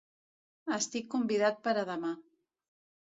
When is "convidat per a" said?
1.17-1.87